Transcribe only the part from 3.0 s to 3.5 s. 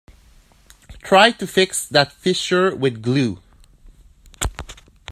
glue.